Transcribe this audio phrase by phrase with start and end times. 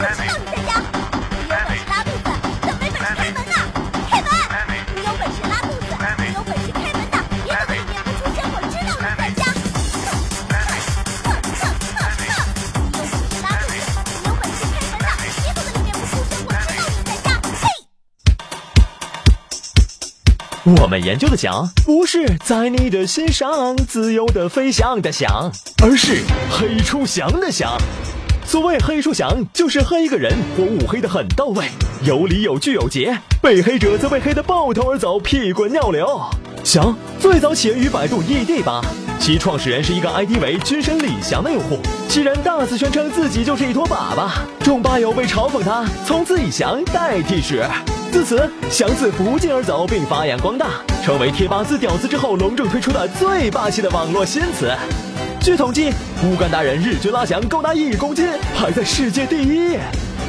[0.00, 0.80] 我知道你在家
[1.30, 2.24] 你有本事拉肚子
[2.62, 3.54] 怎没本事开门呐
[4.08, 4.32] 开门
[4.96, 5.84] 你有本事拉肚子
[6.16, 10.48] 你有本事开门呐别躲里面不出声我知道你在家有
[11.44, 13.12] 本事
[13.42, 13.76] 拉肚子
[14.24, 14.64] 有本事
[15.44, 17.28] 开门里面不出声我知道你在家
[17.60, 17.68] 嘿
[20.80, 25.52] 我们研究的奖不是在你的心上自由的飞翔的翔
[25.84, 27.76] 而是黑出翔的翔。
[28.50, 31.66] 所谓黑出翔，就是黑一个人或物黑的很到位，
[32.02, 36.20] 有理有据有节，被黑者则被黑的抱头而走，屁滚尿流。
[36.64, 38.82] 翔最早起源于百度 ED 吧，
[39.20, 44.28] 其创始人是一个 ID 为军神李翔的用户，其人大肆宣称自己就是一坨粑粑，
[44.64, 47.64] 众吧友被嘲讽他，从此以翔代替使。
[48.10, 50.66] 自此，翔字不胫而走，并发扬光大，
[51.02, 54.72] 成为贴吧自屌丝之后隆重推出的最霸气的网络新词。
[55.40, 55.90] 据统计，
[56.24, 59.78] 乌干达人日均拉翔高达一公斤，排在世界第一。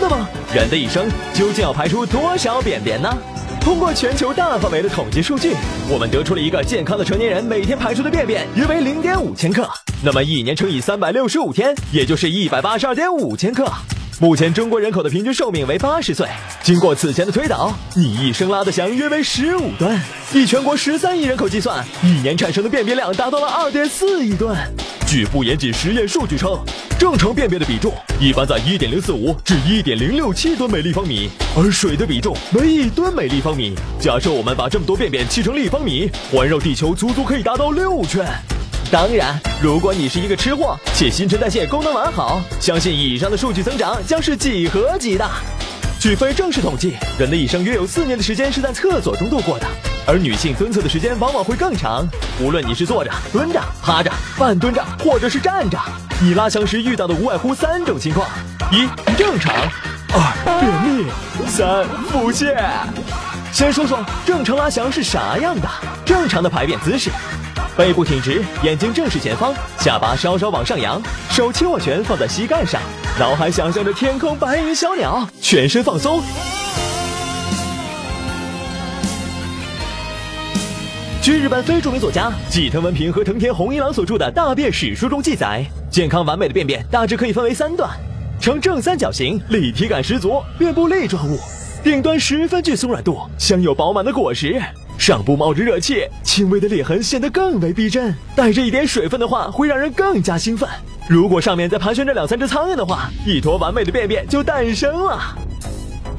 [0.00, 3.14] 那么，人的一生究竟要排出多少便便呢？
[3.60, 5.52] 通过全球大范围的统计数据，
[5.90, 9.68] 我们得出了一个健康的成年人每天排出的便便约为零点五千克。
[10.02, 13.70] 那么，一年乘以三百六十五天，也就是一百八十二点五千克。
[14.18, 16.26] 目前中国人口的平均寿命为八十岁。
[16.62, 20.00] 经过此前的推导，你一生拉的翔约为十五吨。
[20.32, 24.56] 以全国十三亿人口计算，一年产生的便便量达到了二点四亿吨。
[25.06, 26.58] 据不严谨实验数据称，
[26.98, 33.74] 正常便便的比重一般在一点零四五至一点零六七吨每立方米，而水的比重为一吨每立方米。
[34.00, 38.26] 假设我们把这么多便便砌成立方米，环绕地球足足可以达到六圈。
[38.88, 45.28] 当然，如果你是一个吃货且新陈代谢功能完好，相信以上的数据增长将是几何级的。
[45.98, 49.66] 据非正式统计，人的一生约有四年的时间是在厕所中度过的，
[50.06, 52.06] 而女性蹲厕的时间往往会更长。
[52.40, 55.76] 无论你是坐着、蹲着、趴着、半蹲着，或者是站着，
[56.22, 58.28] 你拉翔时遇到的无外乎三种情况：
[58.70, 58.86] 一、
[59.18, 59.52] 正常；
[60.14, 61.10] 二、便秘；
[61.48, 62.54] 三、腹泻。
[63.52, 65.68] 先说说正常拉翔是啥样的？
[66.04, 67.10] 正常的排便姿势。
[67.76, 72.80] 背部挺直，眼睛正视前方，下巴稍稍往上扬，手轻握拳放在膝盖上，
[73.20, 76.22] 脑海想象着天空白云小鸟，全身放松。
[81.20, 87.90] 据日本非著名作家纪藤文平和藤田弘一郎所著的大便史书中记载，健康完美的便便大致可以分为三段：
[88.40, 91.38] 呈正三角形，立体感十足，遍布粒状物，
[91.84, 94.62] 顶端十分具松软度，镶有饱满的果实。
[94.98, 98.14] 上部冒着热气，轻微的裂痕显得更为逼真。
[98.34, 100.68] 带着一点水分的话，会让人更加兴奋。
[101.08, 105.20] 如果上面再盘旋着两三只苍蝇的话，一坨完美的便便就诞生了。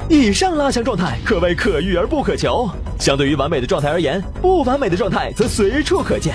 [0.08, 2.68] 以上拉翔状态可谓可遇而不可求。
[2.98, 6.34] 相对于完美的状态而言，不完美的状态则随处可见。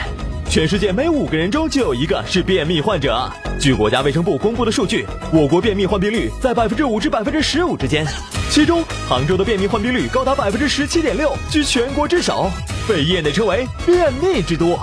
[0.53, 3.27] 全世界每五个人中就有一个是便秘患者。
[3.59, 8.05] 据国家卫生部公布的数据，我国便秘患病率在百分之五至百分之十五之间。
[8.51, 12.51] 其中，杭州的便秘患病率高达百分之十七点六，居全国之首，
[12.87, 14.77] 被业内称为“便秘之都”。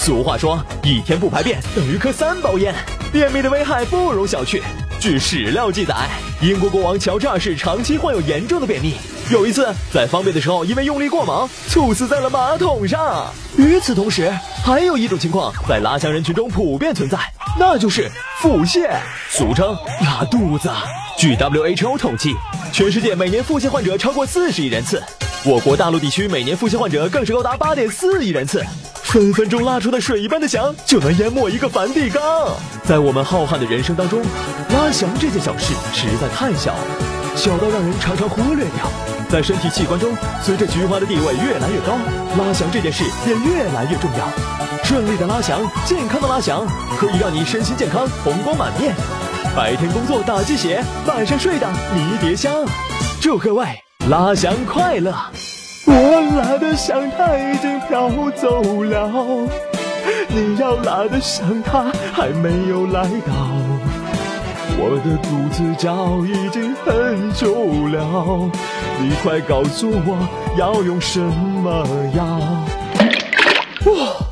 [0.00, 2.74] 俗话说，一天不排便等于磕三包烟，
[3.12, 4.62] 便秘的危害不容小觑。
[4.98, 6.08] 据史料记载，
[6.40, 8.94] 英国国王乔治二世长期患有严重的便秘，
[9.30, 13.26] 有一次在方便的时候，因为用力过猛，猝死在了马桶上。
[13.56, 14.30] 与此同时，
[14.64, 17.18] 还有一种情况在拉翔人群中普遍存在，
[17.58, 18.90] 那就是腹泻，
[19.30, 20.70] 俗称拉肚子。
[21.16, 22.34] 据 WHO 统计。
[22.72, 25.02] 全世界每年腹泻患者超过四十亿人次，
[25.44, 28.64] 我国大陆地区每年腹泻患者更是高达八点四亿人次，
[29.02, 32.22] 分分钟拉出的水一般的翔就能淹没一个梵蒂冈。
[32.82, 34.22] 在我们浩瀚的人生当中，
[34.70, 36.74] 拉翔这件小事实在太小，
[37.34, 38.90] 小到让人常常忽略掉。
[39.28, 41.96] 在身体器官中，随着菊花的地位越来越高，
[42.38, 44.28] 拉翔这件事也越来越重要。
[44.84, 46.66] 顺利的拉翔，健康的拉翔，
[46.98, 48.94] 可以让你身心健康，红光满面。
[49.56, 52.52] 白天工作打鸡血，晚上睡的迷迭香。
[53.20, 53.66] 祝各位
[54.10, 55.14] 拉翔快乐！
[55.86, 59.10] 我拉的翔它已经飘走了，
[60.28, 63.91] 你要拉的翔它还没有来到。
[64.78, 67.46] 我的肚子叫已经很久
[67.88, 68.50] 了，
[69.00, 72.24] 你快告诉我要用什么药？
[73.90, 74.31] 哇！